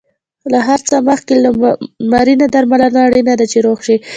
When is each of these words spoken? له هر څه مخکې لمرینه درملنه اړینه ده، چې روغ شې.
له 0.51 0.59
هر 0.67 0.79
څه 0.89 0.95
مخکې 1.09 1.33
لمرینه 1.43 2.45
درملنه 2.53 2.99
اړینه 3.07 3.33
ده، 3.39 3.45
چې 3.51 3.57
روغ 3.65 3.79
شې. 3.85 3.95